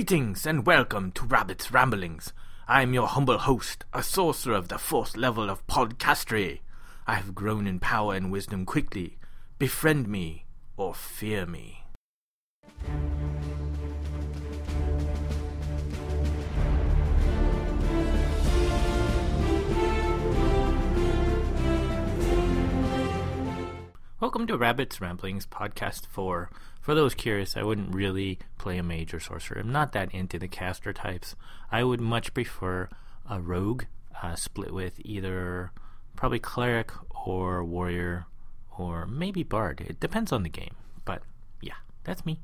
[0.00, 2.32] Greetings and welcome to Rabbit's Ramblings.
[2.66, 6.60] I am your humble host, a sorcerer of the fourth level of podcastery.
[7.06, 9.18] I have grown in power and wisdom quickly.
[9.58, 10.46] Befriend me
[10.78, 11.79] or fear me.
[24.20, 26.50] Welcome to Rabbit's Ramblings Podcast 4.
[26.82, 29.60] For those curious, I wouldn't really play a mage or sorcerer.
[29.60, 31.34] I'm not that into the caster types.
[31.72, 32.90] I would much prefer
[33.30, 33.84] a rogue
[34.22, 35.72] uh, split with either
[36.16, 36.92] probably cleric
[37.26, 38.26] or warrior
[38.76, 39.80] or maybe bard.
[39.88, 40.74] It depends on the game.
[41.06, 41.22] But
[41.62, 42.40] yeah, that's me.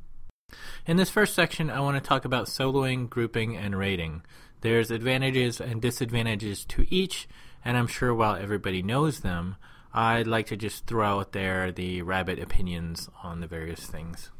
[0.86, 4.22] In this first section, I want to talk about soloing, grouping, and raiding.
[4.62, 7.28] There's advantages and disadvantages to each,
[7.62, 9.56] and I'm sure while everybody knows them,
[9.98, 14.30] I'd like to just throw out there the rabbit opinions on the various things.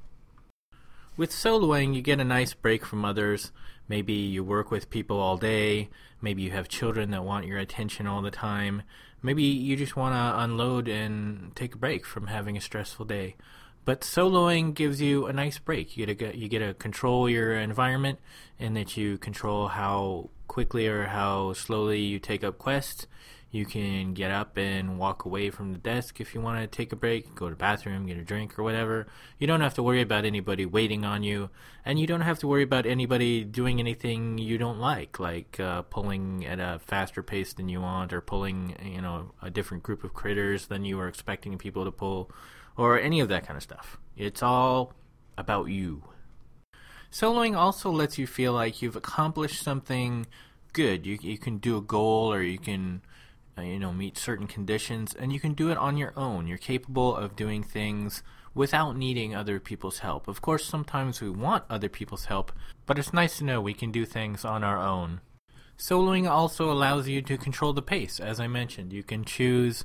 [1.17, 3.53] With soloing, you get a nice break from others.
[3.89, 5.89] Maybe you work with people all day.
[6.21, 8.83] Maybe you have children that want your attention all the time.
[9.23, 13.37] Maybe you just want to unload and take a break from having a stressful day.
[13.87, 15.97] But soloing gives you a nice break.
[15.97, 18.19] You get to you get to control your environment,
[18.59, 23.07] and that you control how quickly or how slowly you take up quests.
[23.51, 26.93] You can get up and walk away from the desk if you want to take
[26.93, 29.07] a break, go to the bathroom, get a drink or whatever.
[29.39, 31.51] You don't have to worry about anybody waiting on you,
[31.85, 35.83] and you don't have to worry about anybody doing anything you don't like, like uh,
[35.83, 40.03] pulling at a faster pace than you want, or pulling you know a different group
[40.03, 42.31] of critters than you were expecting people to pull,
[42.77, 43.97] or any of that kind of stuff.
[44.17, 44.93] It's all
[45.39, 46.03] about you.
[47.13, 50.27] Soloing also lets you feel like you've accomplished something
[50.73, 51.07] good.
[51.07, 53.03] You you can do a goal, or you can
[53.59, 56.47] Uh, you know meet certain conditions and you can do it on your own.
[56.47, 58.23] You're capable of doing things
[58.55, 60.29] without needing other people's help.
[60.29, 62.53] Of course sometimes we want other people's help
[62.85, 65.21] but it's nice to know we can do things on our own.
[65.79, 68.21] Soloing also allows you to control the pace.
[68.21, 69.85] As i mentioned you can choose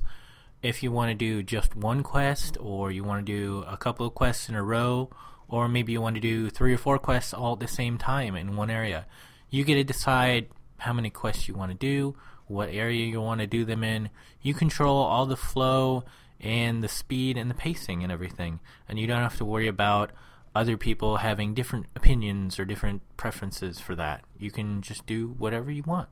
[0.62, 4.06] if you want to do just one quest or you want to do a couple
[4.06, 5.08] of quests in a row
[5.48, 8.36] or maybe you want to do three or four quests all at the same time
[8.36, 9.06] in one area.
[9.48, 10.48] You get to decide
[10.78, 12.16] how many quests you want to do
[12.52, 14.10] what area you want to do them in.
[14.40, 16.04] You control all the flow
[16.40, 18.60] and the speed and the pacing and everything.
[18.88, 20.10] And you don't have to worry about
[20.54, 24.22] other people having different opinions or different preferences for that.
[24.38, 26.08] You can just do whatever you want.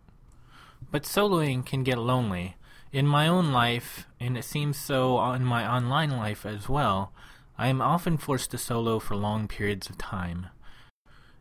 [0.90, 2.56] But soloing can get lonely.
[2.92, 7.12] In my own life, and it seems so in my online life as well,
[7.58, 10.46] I am often forced to solo for long periods of time.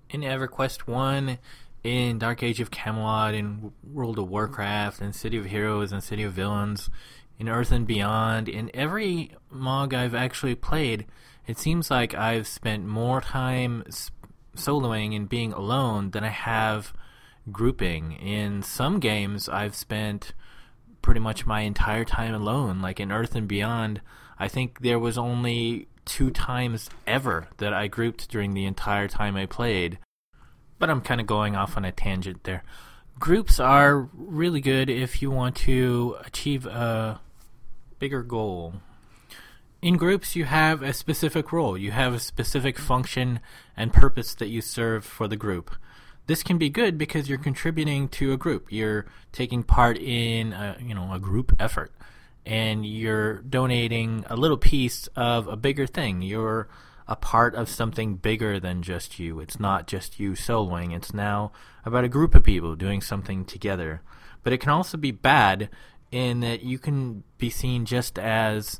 [0.09, 1.37] In EverQuest 1,
[1.83, 6.23] in Dark Age of Camelot, in World of Warcraft, in City of Heroes, and City
[6.23, 6.89] of Villains,
[7.37, 11.05] in Earth and Beyond, in every MOG I've actually played,
[11.47, 13.83] it seems like I've spent more time
[14.55, 16.93] soloing and being alone than I have
[17.51, 18.11] grouping.
[18.11, 20.33] In some games, I've spent
[21.01, 22.81] pretty much my entire time alone.
[22.81, 24.01] Like in Earth and Beyond,
[24.37, 29.35] I think there was only two times ever that I grouped during the entire time
[29.35, 29.97] I played
[30.79, 32.63] but I'm kind of going off on a tangent there.
[33.19, 37.19] Groups are really good if you want to achieve a
[37.99, 38.75] bigger goal.
[39.81, 43.39] In groups, you have a specific role, you have a specific function
[43.77, 45.71] and purpose that you serve for the group.
[46.27, 48.71] This can be good because you're contributing to a group.
[48.71, 51.91] You're taking part in a, you know a group effort,
[52.45, 56.21] and you're donating a little piece of a bigger thing.
[56.21, 56.67] You're
[57.09, 59.39] a part of something bigger than just you.
[59.39, 60.95] It's not just you soloing.
[60.95, 61.51] It's now
[61.83, 64.03] about a group of people doing something together.
[64.43, 65.69] But it can also be bad
[66.11, 68.79] in that you can be seen just as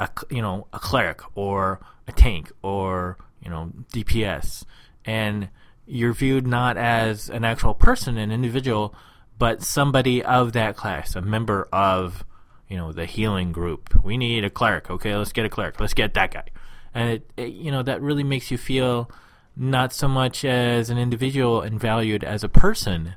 [0.00, 4.64] a you know a cleric or a tank or you know DPS,
[5.04, 5.50] and
[5.86, 8.94] you're viewed not as an actual person, an individual,
[9.38, 12.24] but somebody of that class, a member of
[12.66, 14.02] you know the healing group.
[14.02, 14.88] We need a cleric.
[14.88, 15.78] Okay, let's get a cleric.
[15.78, 16.46] Let's get that guy
[16.94, 19.10] and it, it, you know that really makes you feel
[19.56, 23.14] not so much as an individual and valued as a person,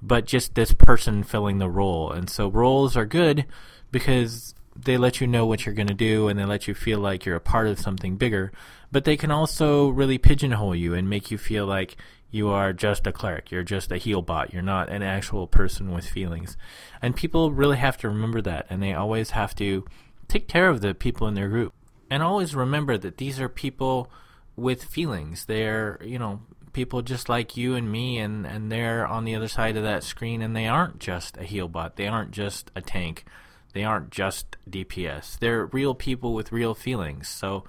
[0.00, 2.10] but just this person filling the role.
[2.10, 3.44] And so roles are good
[3.90, 6.98] because they let you know what you're going to do and they let you feel
[6.98, 8.50] like you're a part of something bigger.
[8.90, 11.96] But they can also really pigeonhole you and make you feel like
[12.30, 13.50] you are just a cleric.
[13.50, 14.52] You're just a heal bot.
[14.52, 16.56] You're not an actual person with feelings.
[17.00, 19.84] And people really have to remember that and they always have to
[20.26, 21.74] take care of the people in their group
[22.10, 24.10] and always remember that these are people
[24.56, 25.46] with feelings.
[25.46, 26.42] They're, you know,
[26.72, 30.04] people just like you and me, and, and they're on the other side of that
[30.04, 31.96] screen, and they aren't just a heal bot.
[31.96, 33.24] They aren't just a tank.
[33.72, 35.38] They aren't just DPS.
[35.38, 37.28] They're real people with real feelings.
[37.28, 37.64] So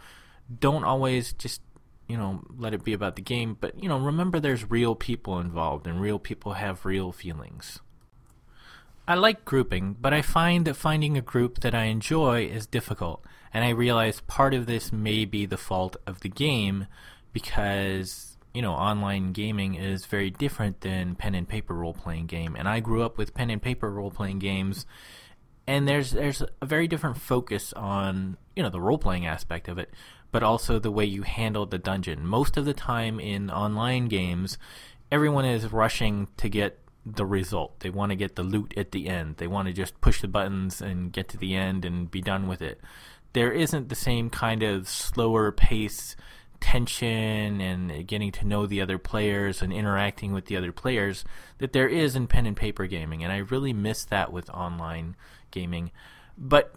[0.60, 1.62] don't always just
[2.08, 5.40] you know, let it be about the game, but you know, remember there's real people
[5.40, 7.80] involved and real people have real feelings.
[9.08, 13.24] I like grouping, but I find that finding a group that I enjoy is difficult,
[13.54, 16.88] and I realize part of this may be the fault of the game
[17.32, 22.56] because, you know, online gaming is very different than pen and paper role playing game,
[22.58, 24.86] and I grew up with pen and paper role playing games
[25.68, 29.78] and there's there's a very different focus on, you know, the role playing aspect of
[29.78, 29.90] it,
[30.32, 32.26] but also the way you handle the dungeon.
[32.26, 34.58] Most of the time in online games,
[35.12, 37.80] everyone is rushing to get the result.
[37.82, 39.38] They want to get the loot at the end.
[39.38, 42.48] They want to just push the buttons and get to the end and be done
[42.48, 42.82] with it.
[43.34, 46.16] There isn't the same kind of slower pace
[46.60, 51.24] tension and getting to know the other players and interacting with the other players
[51.60, 55.16] that there is in pen and paper gaming and I really miss that with online
[55.52, 55.92] gaming.
[56.38, 56.74] But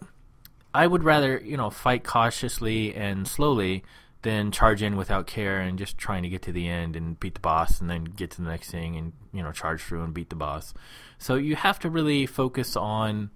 [0.73, 3.83] I would rather, you know, fight cautiously and slowly
[4.21, 7.35] than charge in without care and just trying to get to the end and beat
[7.35, 10.13] the boss and then get to the next thing and you know charge through and
[10.13, 10.73] beat the boss.
[11.17, 13.29] So you have to really focus on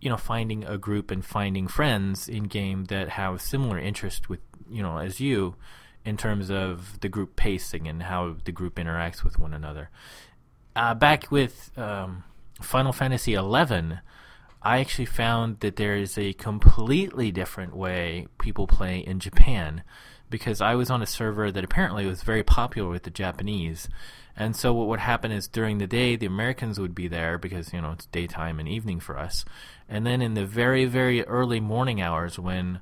[0.00, 4.40] you know finding a group and finding friends in game that have similar interest with
[4.70, 5.56] you know as you
[6.04, 9.90] in terms of the group pacing and how the group interacts with one another.
[10.76, 12.22] Uh, back with um,
[12.62, 13.98] Final Fantasy XI,
[14.62, 19.82] I actually found that there is a completely different way people play in Japan
[20.30, 23.88] because I was on a server that apparently was very popular with the Japanese.
[24.36, 27.72] And so what would happen is during the day the Americans would be there because
[27.72, 29.44] you know it's daytime and evening for us.
[29.88, 32.80] And then in the very very early morning hours when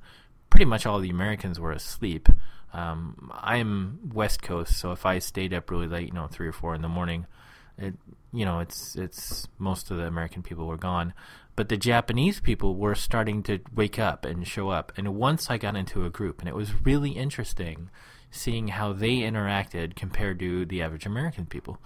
[0.51, 2.29] pretty much all the Americans were asleep,
[2.73, 6.53] um, I'm West Coast, so if I stayed up really late, you know, three or
[6.53, 7.27] four in the morning,
[7.79, 7.95] it
[8.33, 11.15] you know it's it's most of the American people were gone.
[11.57, 14.93] But the Japanese people were starting to wake up and show up.
[14.97, 17.91] And once I got into a group, and it was really interesting
[18.31, 21.79] seeing how they interacted compared to the average American people.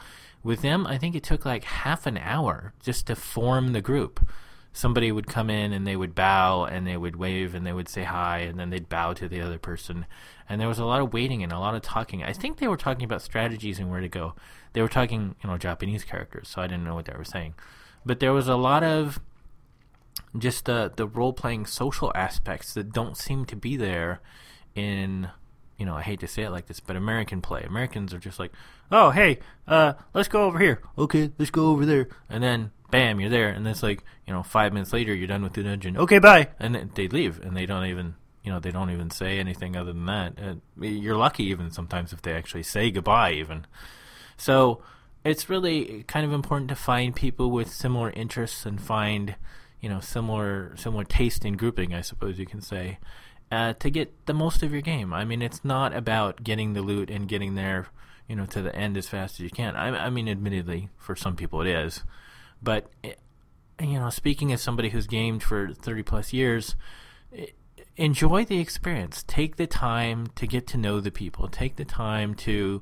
[0.42, 4.28] With them, I think it took like half an hour just to form the group.
[4.72, 7.88] Somebody would come in and they would bow and they would wave and they would
[7.88, 10.06] say hi and then they'd bow to the other person.
[10.48, 12.22] And there was a lot of waiting and a lot of talking.
[12.22, 14.34] I think they were talking about strategies and where to go.
[14.72, 17.54] They were talking, you know, Japanese characters, so I didn't know what they were saying.
[18.06, 19.20] But there was a lot of
[20.38, 24.20] just the the role playing social aspects that don't seem to be there
[24.74, 25.28] in
[25.76, 27.62] you know I hate to say it like this, but American play.
[27.62, 28.52] Americans are just like,
[28.92, 30.82] oh hey, uh, let's go over here.
[30.98, 34.42] Okay, let's go over there, and then bam, you're there, and it's like you know
[34.42, 35.96] five minutes later you're done with the dungeon.
[35.96, 39.38] Okay, bye, and they leave, and they don't even you know they don't even say
[39.38, 40.34] anything other than that.
[40.40, 43.66] Uh, you're lucky even sometimes if they actually say goodbye even.
[44.36, 44.82] So
[45.24, 49.36] it's really kind of important to find people with similar interests and find
[49.80, 52.98] you know similar similar taste in grouping, I suppose you can say,
[53.50, 55.12] uh, to get the most of your game.
[55.12, 57.88] I mean, it's not about getting the loot and getting there,
[58.28, 59.76] you know, to the end as fast as you can.
[59.76, 62.04] I, I mean, admittedly, for some people it is,
[62.62, 63.18] but it,
[63.78, 66.76] eh, you know, speaking as somebody who's gamed for thirty plus years.
[67.32, 67.54] It,
[67.96, 69.22] enjoy the experience.
[69.26, 71.48] Take the time to get to know the people.
[71.48, 72.80] Take the time to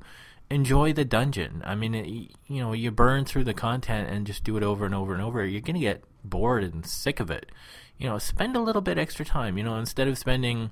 [0.51, 1.63] enjoy the dungeon.
[1.67, 2.07] I mean, it,
[2.47, 5.23] you know, you burn through the content and just do it over and over and
[5.23, 5.45] over.
[5.45, 7.51] You're going to get bored and sick of it.
[7.99, 9.59] You know, spend a little bit extra time.
[9.59, 10.71] You know, instead of spending,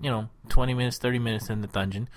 [0.00, 2.08] you know, 20 minutes, 30 minutes in the dungeon,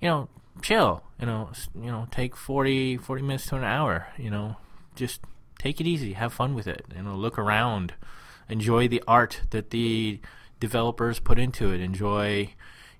[0.00, 0.28] you know,
[0.62, 1.02] chill.
[1.20, 4.08] You know, you know, take 40, 40 minutes to an hour.
[4.18, 4.56] You know,
[4.94, 5.20] just
[5.58, 6.84] take it easy, have fun with it.
[6.94, 7.94] You know, look around,
[8.48, 10.20] enjoy the art that the
[10.60, 11.80] developers put into it.
[11.80, 12.50] Enjoy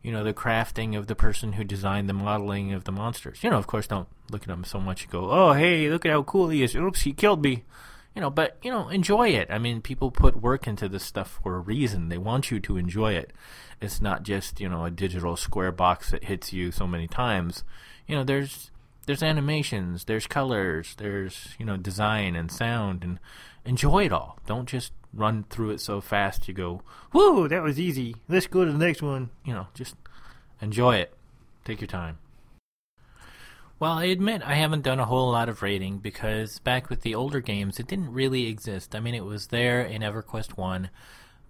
[0.04, 3.42] you know, the crafting of the person who designed the modeling of the monsters.
[3.42, 6.04] You know, of course, don't look at them so much and go, oh, hey, look
[6.04, 6.76] at how cool he is.
[6.76, 7.64] Oops, he killed me.
[8.14, 9.48] You know, but, you know, enjoy it.
[9.50, 12.08] I mean, people put work into this stuff for a reason.
[12.08, 13.32] They want you to enjoy it.
[13.80, 17.64] It's not just, you know, a digital square box that hits you so many times.
[18.06, 18.70] You know, there's
[19.06, 23.18] there's animations, there's colors, there's, you know, design and sound and
[23.64, 24.38] enjoy it all.
[24.46, 28.16] Don't just run through it so fast you go, "Whoa, that was easy.
[28.28, 29.96] Let's go to the next one." You know, just
[30.60, 31.14] enjoy it.
[31.64, 32.18] Take your time.
[33.80, 37.14] Well, I admit I haven't done a whole lot of raiding because back with the
[37.14, 38.94] older games, it didn't really exist.
[38.94, 40.90] I mean, it was there in EverQuest 1,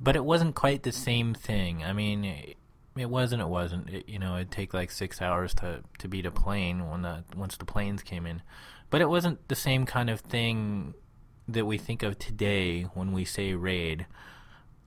[0.00, 1.84] but it wasn't quite the same thing.
[1.84, 2.24] I mean,
[2.96, 3.42] it, wasn't.
[3.42, 3.90] It wasn't.
[3.90, 7.24] It, you know, it'd take like six hours to to beat a plane when the
[7.36, 8.42] once the planes came in,
[8.88, 10.94] but it wasn't the same kind of thing
[11.46, 14.06] that we think of today when we say raid.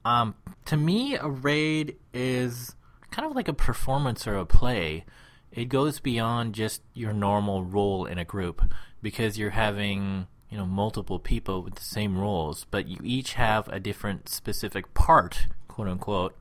[0.04, 2.76] Um, to me, a raid is
[3.12, 5.06] kind of like a performance or a play.
[5.52, 8.62] It goes beyond just your normal role in a group
[9.02, 13.68] because you're having you know multiple people with the same roles, but you each have
[13.70, 16.38] a different specific part, quote unquote.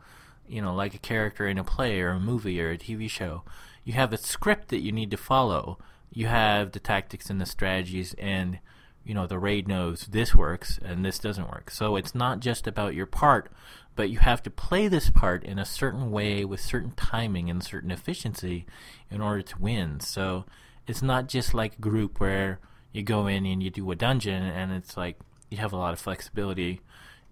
[0.49, 3.43] You know, like a character in a play or a movie or a TV show.
[3.83, 5.79] you have a script that you need to follow.
[6.13, 8.61] You have the tactics and the strategies, and
[9.07, 11.71] you know the raid knows this works and this doesn't work.
[11.71, 13.53] So it's not just about your part,
[13.95, 17.63] but you have to play this part in a certain way with certain timing and
[17.63, 18.67] certain efficiency
[19.11, 20.01] in order to win.
[20.01, 20.45] So
[20.87, 22.59] it's not just like a group where
[22.93, 25.19] you go in and you do a dungeon and it's like
[25.51, 26.81] you have a lot of flexibility.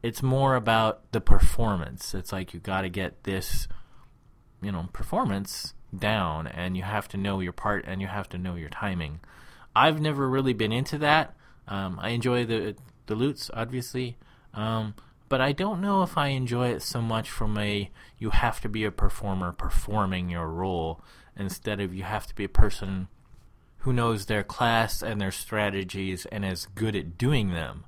[0.02, 2.14] It's more about the performance.
[2.14, 3.66] It's like you got to get this,
[4.62, 8.38] you know, performance down and you have to know your part and you have to
[8.38, 9.20] know your timing.
[9.74, 11.34] I've never really been into that.
[11.68, 14.16] Um, I enjoy the the loots, obviously,
[14.54, 14.94] um,
[15.28, 18.68] but I don't know if I enjoy it so much from a you have to
[18.68, 21.02] be a performer performing your role
[21.37, 23.09] instead of you have to be a person
[23.78, 27.85] who knows their class and their strategies and is good at doing them.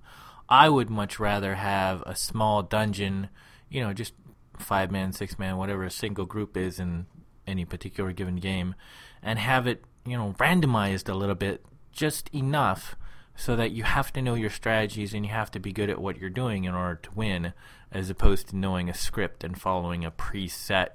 [0.49, 3.31] I would much rather have a small dungeon,
[3.69, 4.13] you know, just
[4.59, 7.07] five man, six man, whatever a single group is in
[7.47, 8.75] any particular given game,
[9.23, 12.97] and have it, you know, randomized a little bit, just enough
[13.37, 16.01] so that you have to know your strategies and you have to be good at
[16.01, 17.53] what you're doing in order to win,
[17.93, 20.89] as opposed to knowing a script and following a preset,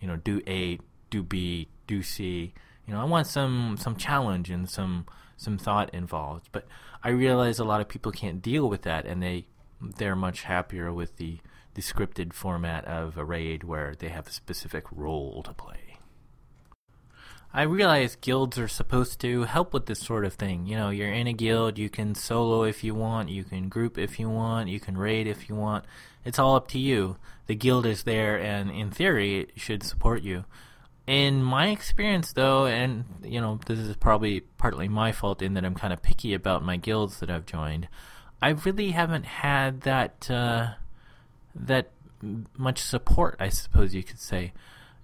[0.00, 0.78] you know, do A,
[1.10, 2.52] do B, do C,
[2.88, 6.48] you know, I want some some challenge and some some thought involved.
[6.52, 6.66] But
[7.04, 9.46] I realize a lot of people can't deal with that, and they
[9.80, 11.38] they're much happier with the
[11.74, 15.87] the scripted format of a raid where they have a specific role to play.
[17.52, 20.66] I realize guilds are supposed to help with this sort of thing.
[20.66, 23.96] You know, you're in a guild, you can solo if you want, you can group
[23.96, 25.86] if you want, you can raid if you want.
[26.24, 27.16] It's all up to you.
[27.46, 30.44] The guild is there, and in theory, it should support you.
[31.06, 35.64] In my experience, though, and you know, this is probably partly my fault in that
[35.64, 37.88] I'm kind of picky about my guilds that I've joined.
[38.42, 40.74] I really haven't had that uh,
[41.54, 41.90] that
[42.56, 44.52] much support, I suppose you could say,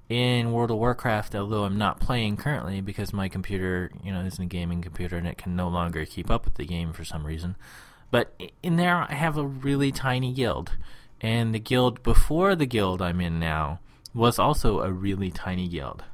[0.08, 1.34] in World of Warcraft.
[1.34, 5.26] Although I'm not playing currently because my computer, you know, isn't a gaming computer and
[5.26, 7.56] it can no longer keep up with the game for some reason.
[8.10, 10.72] But in there, I have a really tiny guild,
[11.20, 13.80] and the guild before the guild I'm in now
[14.14, 16.04] was also a really tiny guild.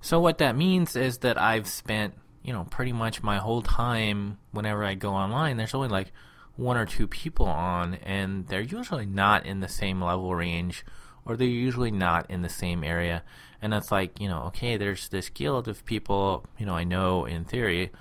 [0.00, 4.38] So what that means is that I've spent, you know, pretty much my whole time
[4.50, 6.10] whenever I go online, there's only like
[6.56, 10.84] one or two people on and they're usually not in the same level range
[11.30, 13.22] or they're usually not in the same area.
[13.62, 17.24] And it's like, you know, okay, there's this guild of people, you know, I know
[17.24, 17.92] in theory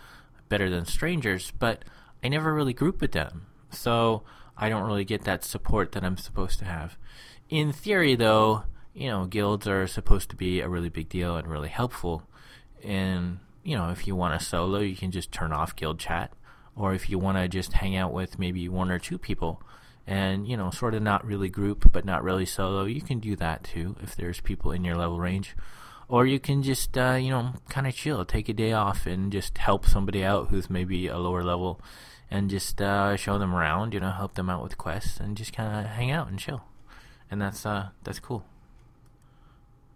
[0.48, 1.86] better than strangers, but
[2.24, 3.46] I never really group with them.
[3.70, 4.24] So
[4.58, 6.98] I don't really get that support that I'm supposed to have.
[7.50, 8.64] In theory, though,
[8.96, 12.24] you know, guilds are supposed to be a really big deal and really helpful.
[12.84, 16.34] And, you know, if you want to solo, you can just turn off guild chat.
[16.76, 19.62] Or if you want to just hang out with maybe one or two people
[20.10, 23.36] and, you know, sort of not really group but not really solo, you can do
[23.36, 25.56] that too if there's people in your level range.
[26.08, 29.32] Or you can just, uh, you know, kind of chill, take a day off and
[29.32, 31.80] just help somebody out who's maybe a lower level
[32.32, 35.54] and just uh, show them around, you know, help them out with quests and just
[35.54, 36.64] kind of hang out and chill.
[37.30, 38.44] And that's uh, that's cool.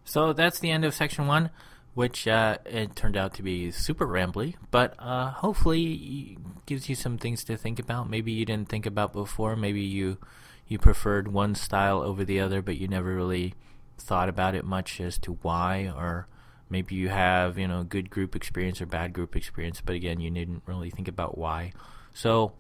[0.05, 1.50] So that's the end of section one,
[1.94, 7.18] which uh, it turned out to be super rambly, but uh, hopefully gives you some
[7.18, 8.10] things to think about.
[8.10, 9.56] Maybe you didn't think about before.
[9.56, 10.18] Maybe you
[10.68, 13.54] you preferred one style over the other, but you never really
[13.98, 16.28] thought about it much as to why, or
[16.70, 20.32] maybe you have you know good group experience or bad group experience, but again you
[20.32, 21.74] didn't really think about why.
[22.14, 22.54] So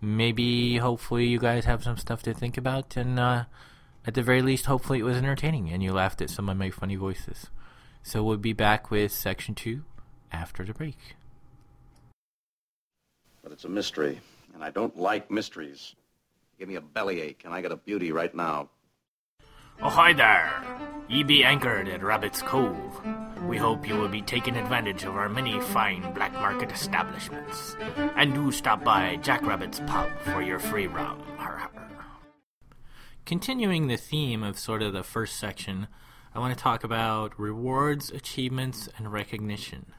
[0.00, 3.18] maybe hopefully you guys have some stuff to think about and.
[3.18, 3.44] Uh,
[4.06, 6.70] at the very least, hopefully it was entertaining and you laughed at some of my
[6.70, 7.48] funny voices.
[8.06, 9.82] So we'll be back with section two
[10.30, 11.16] after the break.
[13.42, 14.20] But it's a mystery,
[14.52, 15.96] and I don't like mysteries.
[16.58, 18.68] Give me a bellyache, and I got a beauty right now.
[19.80, 20.62] Oh, hi there!
[21.08, 23.00] Ye be anchored at Rabbit's Cove.
[23.48, 27.74] We hope you will be taking advantage of our many fine black market establishments.
[28.16, 31.22] And do stop by Jack Rabbit's Pub for your free rum.
[31.38, 31.70] Har har.
[33.24, 35.88] Continuing the theme of sort of the first section,
[36.34, 39.92] I want to talk about rewards, achievements, and recognition.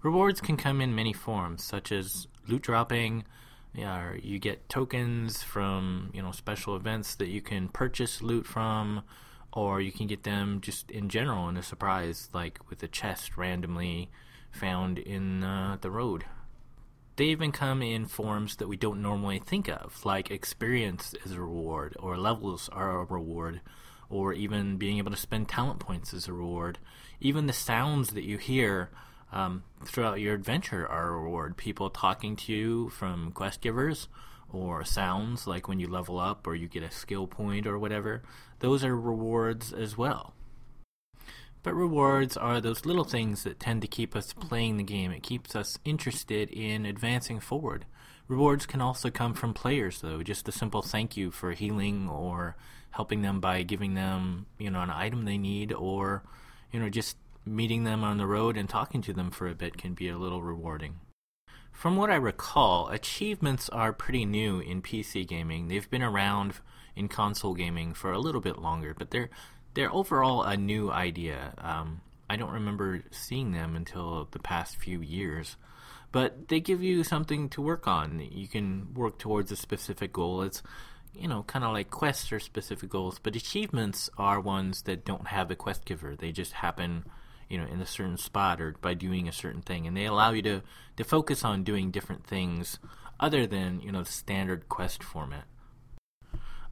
[0.00, 3.24] Rewards can come in many forms, such as loot dropping.
[3.74, 9.02] Yeah, you get tokens from you know special events that you can purchase loot from,
[9.52, 13.36] or you can get them just in general in a surprise, like with a chest
[13.36, 14.10] randomly
[14.52, 16.26] found in uh, the road.
[17.16, 21.40] They even come in forms that we don't normally think of, like experience as a
[21.40, 23.60] reward, or levels are a reward,
[24.10, 26.78] or even being able to spend talent points as a reward.
[27.20, 28.90] Even the sounds that you hear
[29.32, 31.56] um, throughout your adventure are a reward.
[31.56, 34.08] People talking to you from quest givers,
[34.50, 38.22] or sounds like when you level up or you get a skill point or whatever.
[38.60, 40.34] Those are rewards as well.
[41.62, 45.10] But rewards are those little things that tend to keep us playing the game.
[45.10, 47.84] It keeps us interested in advancing forward.
[48.28, 50.22] Rewards can also come from players, though.
[50.22, 52.56] Just a simple thank you for healing or
[52.90, 56.22] helping them by giving them, you know, an item they need or,
[56.70, 57.16] you know, just
[57.46, 60.18] meeting them on the road and talking to them for a bit can be a
[60.18, 61.00] little rewarding.
[61.72, 65.68] From what I recall, achievements are pretty new in PC gaming.
[65.68, 66.54] They've been around
[66.96, 69.30] in console gaming for a little bit longer, but they're
[69.74, 71.54] they're overall a new idea.
[71.58, 75.56] Um, I don't remember seeing them until the past few years,
[76.12, 78.26] but they give you something to work on.
[78.30, 80.42] You can work towards a specific goal.
[80.42, 80.62] It's
[81.14, 85.28] you know kind of like quests or specific goals, but achievements are ones that don't
[85.28, 86.16] have a quest giver.
[86.16, 87.04] They just happen
[87.48, 90.32] you know in a certain spot or by doing a certain thing and they allow
[90.32, 90.62] you to
[90.98, 92.78] to focus on doing different things
[93.18, 95.44] other than you know the standard quest format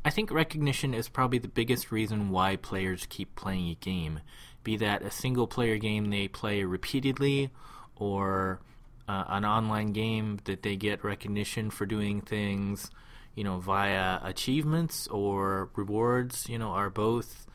[0.06, 4.20] I think recognition is probably the biggest reason why players keep playing a game,
[4.62, 7.50] be that a single player game they play repeatedly
[7.96, 8.60] or
[9.08, 12.90] uh, an online game that they get recognition for doing things,
[13.34, 17.46] you know, via achievements or rewards, you know, are both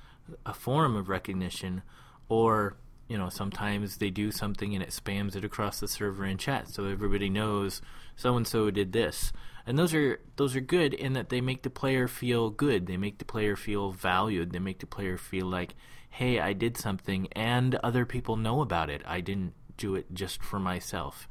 [0.45, 1.81] a form of recognition
[2.29, 2.77] or
[3.07, 6.69] you know sometimes they do something and it spams it across the server in chat.
[6.69, 7.81] So everybody knows
[8.15, 9.33] so and so did this.
[9.65, 12.87] And those are those are good in that they make the player feel good.
[12.87, 14.51] They make the player feel valued.
[14.51, 15.75] They make the player feel like
[16.13, 19.01] hey i did something and other people know about it.
[19.05, 21.27] I didn't do it just for myself.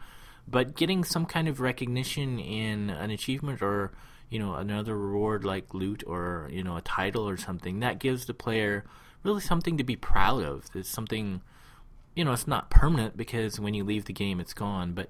[0.49, 3.93] But getting some kind of recognition in an achievement or
[4.29, 8.27] you know another reward like loot or you know a title or something that gives
[8.27, 8.85] the player
[9.23, 10.67] really something to be proud of.
[10.75, 11.43] It's something
[12.15, 15.09] you know, it's not permanent because when you leave the game, it's gone, but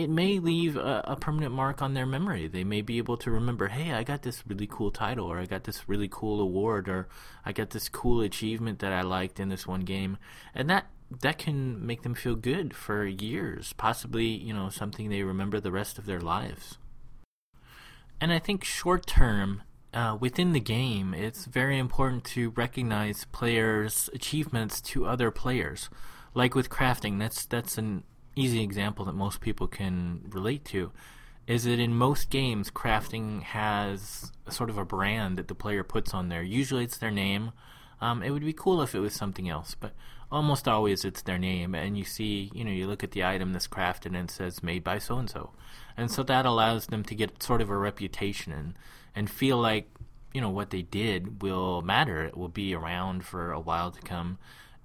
[0.00, 2.48] it may leave a, a, permanent mark on their memory.
[2.48, 5.44] They may be able to remember, hey, I got this really cool title, or I
[5.44, 7.08] got this really cool award, or
[7.44, 10.16] I got this cool achievement that I liked in this one game,
[10.54, 10.86] and that
[11.22, 15.72] that can make them feel good for years, possibly, you know, something they remember the
[15.72, 16.78] rest of their lives.
[18.20, 24.08] And I think short term, uh, within the game, it's very important to recognize players'
[24.14, 25.90] achievements to other players
[26.34, 28.04] like with crafting, that's that's an
[28.36, 30.92] easy example that most people can relate to.
[31.46, 36.14] Is that in most games, crafting has sort of a brand that the player puts
[36.14, 36.42] on there.
[36.42, 37.52] Usually, it's their name.
[38.00, 39.92] Um, it would be cool if it was something else, but
[40.30, 41.74] almost always it's their name.
[41.74, 44.62] And you see, you know, you look at the item that's crafted and it says
[44.62, 45.50] made by so and so,
[45.96, 48.74] and so that allows them to get sort of a reputation and
[49.14, 49.90] and feel like
[50.32, 52.24] you know what they did will matter.
[52.24, 54.38] It will be around for a while to come,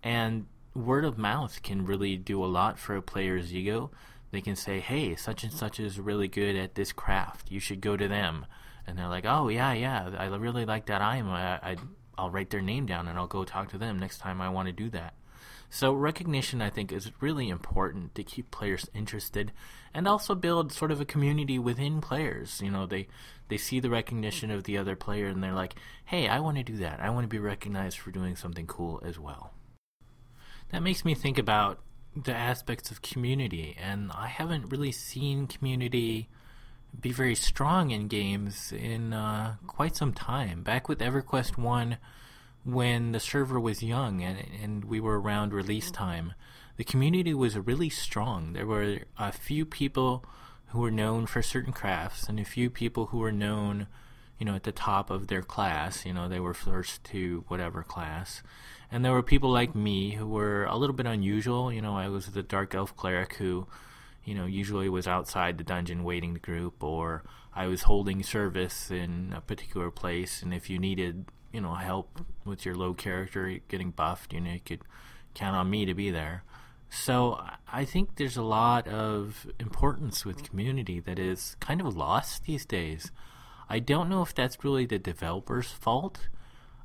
[0.04, 3.92] and word of mouth can really do a lot for a player's ego.
[4.32, 7.50] They can say, "Hey, such and such is really good at this craft.
[7.50, 8.46] You should go to them."
[8.86, 11.30] And they're like, "Oh yeah, yeah, I really like that item.
[11.30, 11.78] I, I
[12.18, 14.68] I'll write their name down and I'll go talk to them next time I want
[14.68, 15.14] to do that."
[15.70, 19.52] So recognition, I think, is really important to keep players interested,
[19.94, 22.62] and also build sort of a community within players.
[22.62, 23.08] You know, they
[23.48, 26.64] they see the recognition of the other player, and they're like, "Hey, I want to
[26.64, 27.00] do that.
[27.00, 29.55] I want to be recognized for doing something cool as well."
[30.72, 31.80] That makes me think about
[32.16, 36.30] the aspects of community, and I haven't really seen community
[37.00, 40.64] be very strong in games in uh, quite some time.
[40.64, 41.98] Back with EverQuest 1,
[42.64, 46.34] when the server was young and, and we were around release time,
[46.78, 48.54] the community was really strong.
[48.54, 50.26] There were a few people
[50.68, 53.88] who were known for certain crafts and a few people who were known,
[54.40, 56.06] you know, at the top of their class.
[56.06, 58.42] You know, they were first to whatever class.
[58.96, 61.70] And there were people like me who were a little bit unusual.
[61.70, 63.68] You know, I was the dark elf cleric who,
[64.24, 68.90] you know, usually was outside the dungeon waiting the group, or I was holding service
[68.90, 70.42] in a particular place.
[70.42, 74.54] And if you needed, you know, help with your low character getting buffed, you know,
[74.54, 74.84] you could
[75.34, 76.46] count on me to be there.
[76.90, 82.46] So I think there's a lot of importance with community that is kind of lost
[82.46, 83.12] these days.
[83.68, 86.30] I don't know if that's really the developer's fault.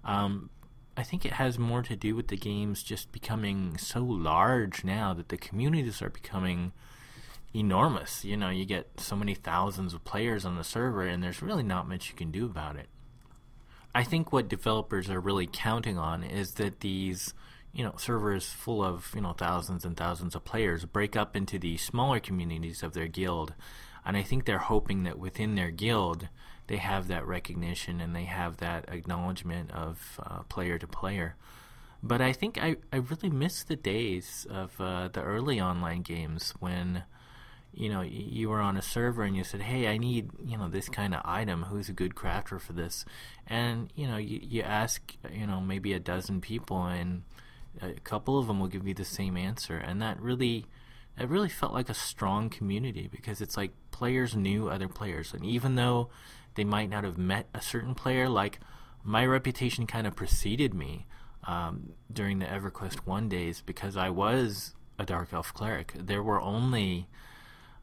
[0.05, 0.51] Um,
[1.01, 5.15] I think it has more to do with the games just becoming so large now
[5.15, 6.73] that the communities are becoming
[7.55, 8.23] enormous.
[8.23, 11.63] You know, you get so many thousands of players on the server, and there's really
[11.63, 12.91] not much you can do about it.
[13.95, 17.33] I think what developers are really counting on is that these,
[17.73, 21.59] you know, servers full of, you know, thousands and thousands of players break up into
[21.59, 23.55] the smaller communities of their guild.
[24.05, 26.29] And I think they're hoping that within their guild,
[26.71, 31.35] they have that recognition and they have that acknowledgement of uh, player to player.
[32.01, 36.55] But I think I, I really miss the days of uh, the early online games
[36.61, 37.03] when
[37.73, 40.69] you know you were on a server and you said hey i need you know
[40.69, 41.65] this kind of item.
[41.65, 43.05] Who's a good crafter for this?
[43.47, 47.23] And you know you, you ask you know maybe a dozen people and
[47.81, 50.67] A couple of them will give you the same answer, and that really,
[51.19, 55.45] it really felt like a strong community because it's like players knew other players, and
[55.45, 56.11] even though
[56.55, 58.61] they might not have met a certain player, like
[59.03, 61.07] my reputation kind of preceded me
[61.45, 65.95] um, during the EverQuest One days because I was a Dark Elf cleric.
[65.97, 67.09] There were only,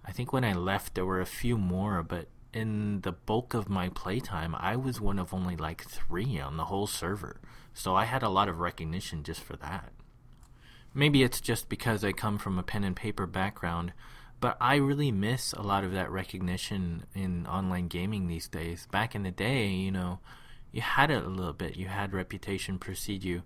[0.05, 3.69] I think when I left, there were a few more, but in the bulk of
[3.69, 7.39] my playtime, I was one of only like three on the whole server.
[7.73, 9.91] So I had a lot of recognition just for that.
[10.93, 13.93] Maybe it's just because I come from a pen and paper background,
[14.39, 18.87] but I really miss a lot of that recognition in online gaming these days.
[18.91, 20.19] Back in the day, you know,
[20.71, 21.75] you had it a little bit.
[21.75, 23.43] You had reputation precede you.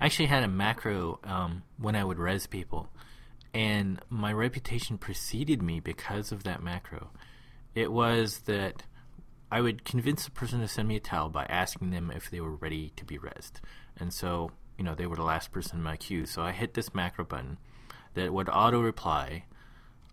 [0.00, 2.88] I actually had a macro um, when I would res people,
[3.52, 7.10] and my reputation preceded me because of that macro.
[7.74, 8.84] It was that
[9.52, 12.40] I would convince a person to send me a towel by asking them if they
[12.40, 13.60] were ready to be resed.
[13.96, 16.24] And so, you know, they were the last person in my queue.
[16.24, 17.58] So I hit this macro button
[18.14, 19.44] that would auto reply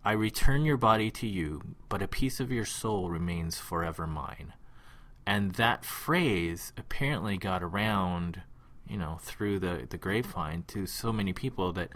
[0.03, 4.53] I return your body to you, but a piece of your soul remains forever mine.
[5.25, 8.41] And that phrase apparently got around,
[8.87, 11.89] you know, through the, the grapevine to so many people that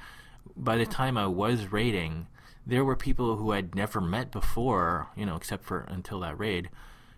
[0.58, 2.28] by the time I was raiding,
[2.66, 6.70] there were people who I'd never met before, you know, except for until that raid,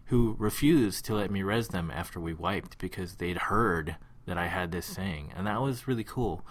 [0.06, 4.48] who refused to let me res them after we wiped because they'd heard that I
[4.48, 5.32] had this saying.
[5.36, 6.46] And that was really cool.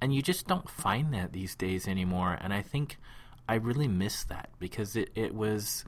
[0.00, 2.38] And you just don't find that these days anymore.
[2.40, 2.98] And I think
[3.48, 5.84] I really miss that because it, it was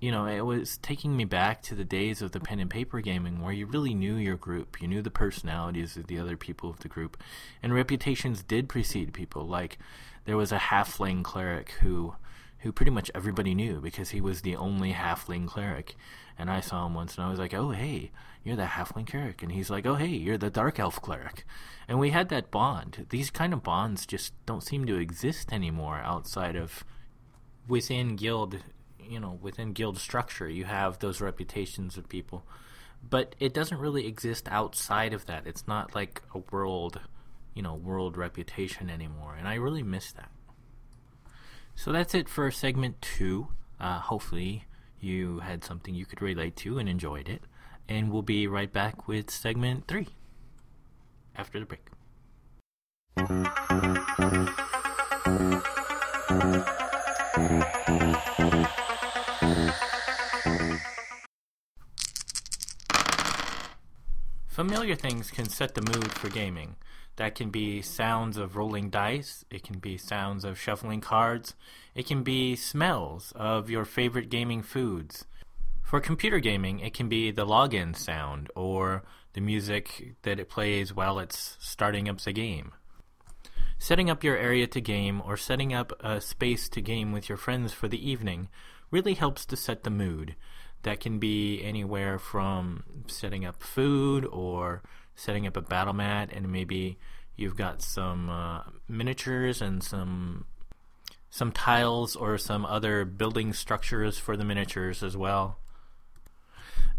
[0.00, 3.00] you know, it was taking me back to the days of the pen and paper
[3.00, 4.80] gaming where you really knew your group.
[4.80, 7.16] You knew the personalities of the other people of the group.
[7.62, 9.44] And reputations did precede people.
[9.44, 9.78] Like,
[10.24, 12.14] there was a halfling cleric who
[12.60, 15.94] who pretty much everybody knew because he was the only halfling cleric.
[16.36, 18.10] And I saw him once and I was like, oh, hey,
[18.44, 19.42] you're the halfling cleric.
[19.42, 21.44] And he's like, oh, hey, you're the dark elf cleric.
[21.86, 23.06] And we had that bond.
[23.10, 26.84] These kind of bonds just don't seem to exist anymore outside of
[27.68, 28.62] within guild
[29.08, 32.44] you know within guild structure you have those reputations of people
[33.08, 37.00] but it doesn't really exist outside of that it's not like a world
[37.54, 40.30] you know world reputation anymore and i really miss that
[41.78, 43.46] so that's it for segment two.
[43.78, 44.64] Uh, hopefully
[45.00, 47.44] you had something you could relate to and enjoyed it.
[47.88, 50.08] And we'll be right back with segment three
[51.36, 51.86] after the break.
[64.48, 66.74] Familiar things can set the mood for gaming.
[67.18, 71.56] That can be sounds of rolling dice, it can be sounds of shuffling cards,
[71.96, 75.26] it can be smells of your favorite gaming foods.
[75.82, 79.02] For computer gaming, it can be the login sound or
[79.32, 82.70] the music that it plays while it's starting up the game.
[83.80, 87.38] Setting up your area to game or setting up a space to game with your
[87.38, 88.48] friends for the evening
[88.92, 90.36] really helps to set the mood.
[90.84, 94.82] That can be anywhere from setting up food or
[95.18, 96.96] setting up a battle mat, and maybe
[97.36, 100.46] you've got some uh, miniatures and some
[101.30, 105.58] some tiles or some other building structures for the miniatures as well.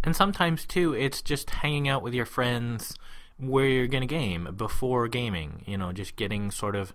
[0.04, 2.94] And sometimes too, it's just hanging out with your friends
[3.38, 5.64] where you're going to game before gaming.
[5.66, 6.94] You know, just getting sort of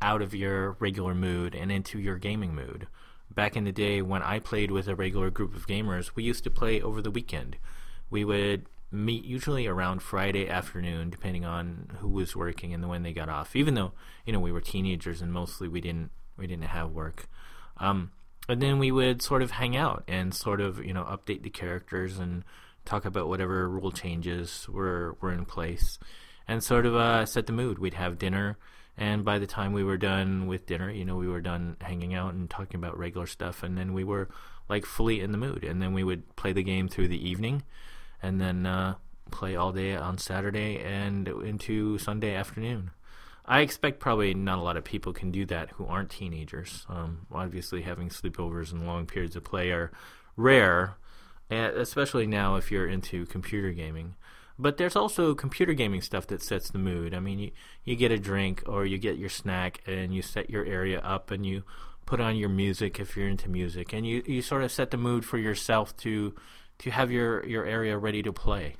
[0.00, 2.86] out of your regular mood and into your gaming mood
[3.34, 6.44] back in the day when I played with a regular group of gamers, we used
[6.44, 7.56] to play over the weekend.
[8.10, 13.12] We would meet usually around Friday afternoon, depending on who was working and when they
[13.12, 13.56] got off.
[13.56, 13.92] Even though
[14.24, 17.28] you know we were teenagers and mostly we didn't we didn't have work.
[17.78, 18.12] Um,
[18.48, 21.50] and then we would sort of hang out and sort of you know update the
[21.50, 22.44] characters and
[22.84, 25.98] talk about whatever rule changes were were in place,
[26.46, 27.78] and sort of uh, set the mood.
[27.78, 28.56] We'd have dinner
[28.96, 32.14] and by the time we were done with dinner, you know, we were done hanging
[32.14, 34.28] out and talking about regular stuff, and then we were
[34.68, 35.64] like fully in the mood.
[35.64, 37.64] And then we would play the game through the evening,
[38.24, 38.94] and then uh,
[39.30, 42.90] play all day on Saturday and into Sunday afternoon.
[43.44, 46.86] I expect probably not a lot of people can do that who aren't teenagers.
[46.88, 49.92] Um, obviously, having sleepovers and long periods of play are
[50.36, 50.96] rare,
[51.50, 54.14] especially now if you're into computer gaming.
[54.58, 57.12] But there's also computer gaming stuff that sets the mood.
[57.12, 57.50] I mean, you,
[57.84, 61.30] you get a drink or you get your snack and you set your area up
[61.30, 61.64] and you
[62.06, 64.96] put on your music if you're into music and you, you sort of set the
[64.96, 66.34] mood for yourself to
[66.78, 68.76] to have your, your area ready to play.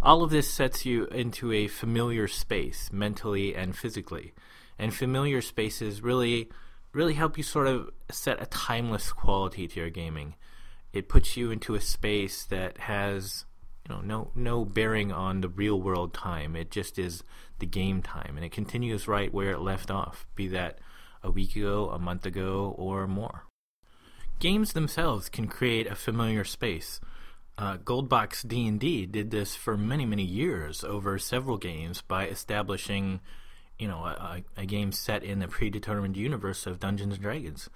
[0.00, 4.32] All of this sets you into a familiar space mentally and physically.
[4.78, 6.50] And familiar spaces really
[6.92, 10.34] really help you sort of set a timeless quality to your gaming.
[10.92, 13.44] It puts you into a space that has
[13.86, 16.56] you know no no bearing on the real world time.
[16.56, 17.22] It just is
[17.58, 20.26] the game time, and it continues right where it left off.
[20.34, 20.78] Be that
[21.22, 23.47] a week ago, a month ago, or more.
[24.38, 27.00] Games themselves can create a familiar space.
[27.56, 33.18] Uh, Goldbox D&D did this for many, many years over several games by establishing,
[33.80, 37.68] you know, a, a game set in the predetermined universe of Dungeons and Dragons.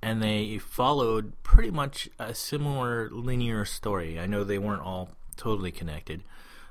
[0.00, 4.18] And they followed pretty much a similar linear story.
[4.18, 6.22] I know they weren't all totally connected,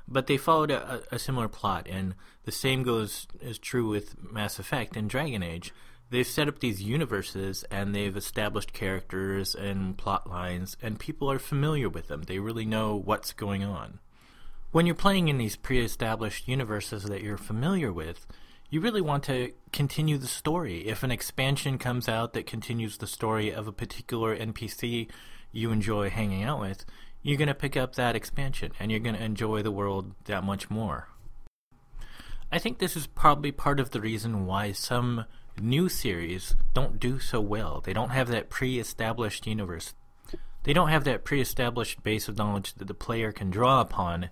[0.08, 1.86] but they followed a, a similar plot.
[1.88, 5.72] And the same goes is true with Mass Effect and Dragon Age
[6.10, 11.38] they've set up these universes and they've established characters and plot lines, and people are
[11.38, 12.22] familiar with them.
[12.22, 13.98] They really know what's going on.
[14.72, 18.26] When you're playing in these pre established universes that you're familiar with,
[18.68, 20.86] you really want to continue the story.
[20.88, 25.08] If an expansion comes out that continues the story of a particular NPC
[25.52, 26.84] you enjoy hanging out with,
[27.22, 30.44] you're going to pick up that expansion and you're going to enjoy the world that
[30.44, 31.08] much more.
[32.52, 35.24] I think this is probably part of the reason why some
[35.60, 37.80] new series don't do so well.
[37.84, 39.94] They don't have that pre established universe.
[40.64, 44.30] They don't have that pre established base of knowledge that the player can draw upon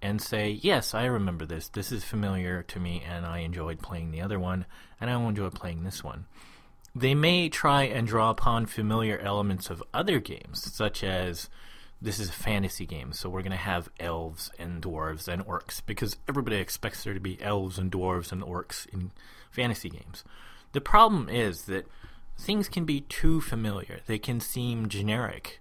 [0.00, 1.68] and say, Yes, I remember this.
[1.68, 4.66] This is familiar to me, and I enjoyed playing the other one,
[5.00, 6.26] and I will enjoy playing this one.
[6.94, 11.48] They may try and draw upon familiar elements of other games, such as
[12.02, 15.80] this is a fantasy game, so we're going to have elves and dwarves and orcs
[15.86, 19.12] because everybody expects there to be elves and dwarves and orcs in
[19.52, 20.24] fantasy games.
[20.72, 21.86] The problem is that
[22.38, 25.60] things can be too familiar, they can seem generic.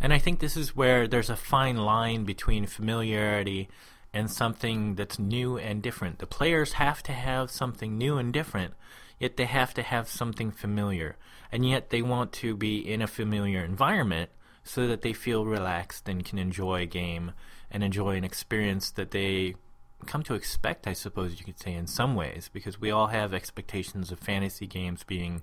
[0.00, 3.68] And I think this is where there's a fine line between familiarity
[4.12, 6.18] and something that's new and different.
[6.18, 8.74] The players have to have something new and different,
[9.20, 11.16] yet they have to have something familiar.
[11.52, 14.30] And yet they want to be in a familiar environment
[14.64, 17.32] so that they feel relaxed and can enjoy a game
[17.70, 19.54] and enjoy an experience that they
[20.04, 23.32] come to expect, I suppose you could say, in some ways, because we all have
[23.32, 25.42] expectations of fantasy games being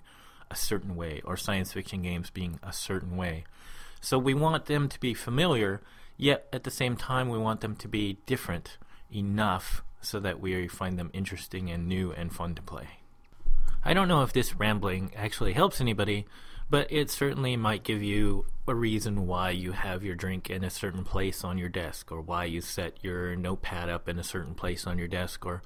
[0.52, 3.46] a certain way or science fiction games being a certain way.
[4.00, 5.82] So we want them to be familiar,
[6.18, 8.78] yet at the same time, we want them to be different
[9.12, 13.00] enough so that we find them interesting and new and fun to play.
[13.84, 16.26] I don't know if this rambling actually helps anybody,
[16.70, 20.70] but it certainly might give you a reason why you have your drink in a
[20.70, 24.56] certain place on your desk, or why you set your notepad up in a certain
[24.56, 25.62] place on your desk, or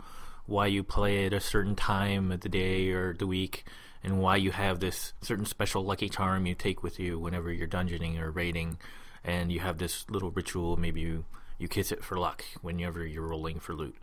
[0.46, 3.66] why you play at a certain time of the day or the week,
[4.04, 7.68] and why you have this certain special lucky charm you take with you whenever you're
[7.68, 8.78] dungeoning or raiding,
[9.24, 10.78] and you have this little ritual.
[10.78, 11.26] Maybe you
[11.60, 13.96] you kiss it for luck whenever you're rolling for loot.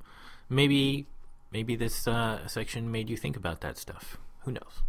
[0.49, 1.07] Maybe
[1.51, 4.19] maybe this uh, section made you think about that stuff.
[4.41, 4.83] Who knows?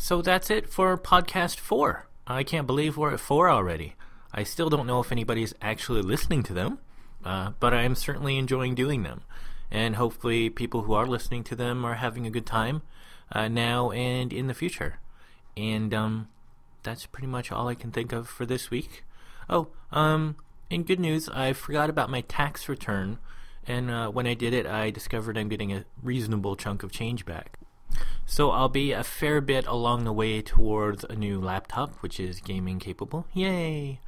[0.00, 2.06] So that's it for podcast four.
[2.24, 3.96] I can't believe we're at four already.
[4.32, 6.78] I still don't know if anybody's actually listening to them,
[7.24, 9.22] uh, but I am certainly enjoying doing them.
[9.72, 12.82] And hopefully, people who are listening to them are having a good time
[13.32, 15.00] uh, now and in the future.
[15.56, 16.28] And um,
[16.84, 19.04] that's pretty much all I can think of for this week.
[19.50, 20.36] Oh, um,
[20.70, 23.18] in good news, I forgot about my tax return,
[23.66, 27.26] and uh, when I did it, I discovered I'm getting a reasonable chunk of change
[27.26, 27.57] back.
[28.26, 32.40] So I'll be a fair bit along the way towards a new laptop, which is
[32.40, 33.26] gaming capable.
[33.32, 34.00] Yay!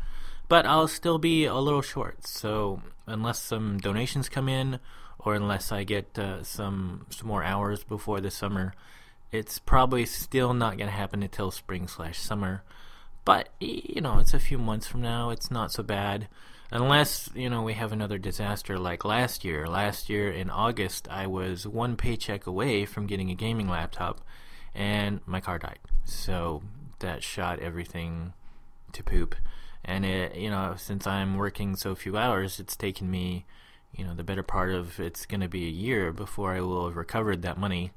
[0.49, 2.27] But I'll still be a little short.
[2.27, 4.79] So unless some donations come in,
[5.19, 8.75] or unless I get uh, some some more hours before the summer,
[9.33, 12.63] it's probably still not going to happen until spring slash summer.
[13.25, 15.31] But you know, it's a few months from now.
[15.31, 16.29] It's not so bad
[16.71, 19.67] unless you know we have another disaster like last year.
[19.67, 24.21] Last year in August, I was one paycheck away from getting a gaming laptop,
[24.75, 25.79] and my car died.
[26.05, 26.63] So
[27.01, 28.33] that shot everything
[28.93, 29.35] to poop.
[29.85, 33.47] And it, you know, since I'm working so few hours, it's taken me,
[33.97, 36.87] you know, the better part of it's going to be a year before I will
[36.87, 37.93] have recovered that money.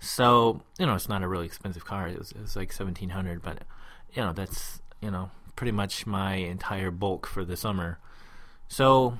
[0.00, 2.08] So you know, it's not a really expensive car.
[2.08, 3.64] It was, like seventeen hundred, but
[4.14, 7.98] you know, that's you know pretty much my entire bulk for the summer.
[8.68, 9.18] So,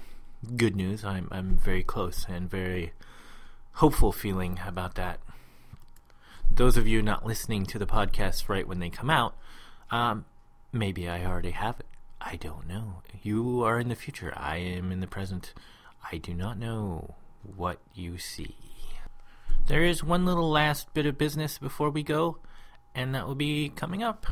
[0.57, 1.05] good news.
[1.05, 2.92] I'm I'm very close and very
[3.72, 5.18] hopeful feeling about that.
[6.48, 9.35] Those of you not listening to the podcast right when they come out,
[9.90, 10.27] um,
[10.72, 11.87] maybe I already have it.
[12.20, 13.03] I don't know.
[13.20, 14.33] You are in the future.
[14.37, 15.55] I am in the present.
[16.12, 17.16] I do not know
[17.57, 18.55] what you see.
[19.66, 22.38] There is one little last bit of business before we go,
[22.94, 24.24] and that will be coming up.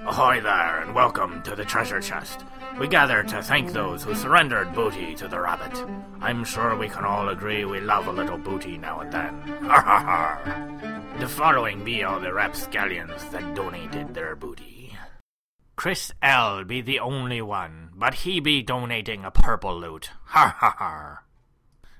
[0.00, 2.44] Ahoy there, and welcome to the treasure chest.
[2.78, 5.74] We gather to thank those who surrendered booty to the rabbit.
[6.20, 9.40] I'm sure we can all agree we love a little booty now and then.
[11.18, 14.94] The following be all the rapscallions that donated their booty.
[15.76, 20.10] Chris L be the only one, but he be donating a purple loot.
[20.26, 21.22] Ha ha ha.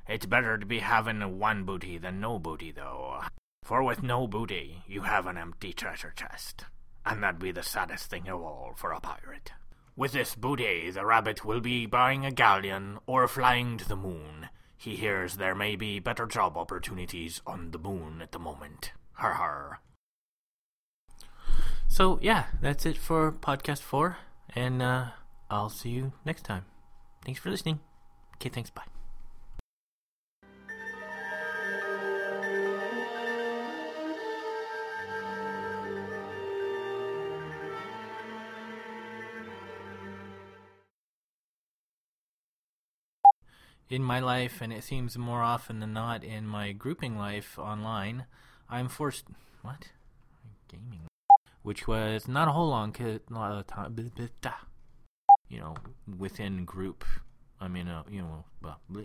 [0.08, 3.22] It's better to be having one booty than no booty, though.
[3.64, 6.66] For with no booty, you have an empty treasure chest.
[7.06, 9.52] And that'd be the saddest thing of all for a pirate.
[9.96, 14.48] With this booty, the rabbit will be buying a galleon or flying to the moon.
[14.76, 18.92] He hears there may be better job opportunities on the moon at the moment.
[19.12, 19.80] Har har.
[21.88, 24.18] So, yeah, that's it for podcast four.
[24.54, 25.06] And uh,
[25.48, 26.64] I'll see you next time.
[27.24, 27.80] Thanks for listening.
[28.36, 28.70] Okay, thanks.
[28.70, 28.95] Bye.
[43.88, 48.26] In my life, and it seems more often than not in my grouping life online,
[48.68, 49.24] I'm forced.
[49.62, 49.90] What?
[50.68, 51.02] Gaming.
[51.62, 54.10] Which was not a whole long, a lot of time.
[55.48, 55.74] You know,
[56.18, 57.04] within group.
[57.60, 59.02] I mean, uh, you know, blah, blah.